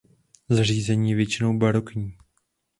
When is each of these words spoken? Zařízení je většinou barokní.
Zařízení 0.49 1.09
je 1.09 1.15
většinou 1.15 1.57
barokní. 1.59 2.17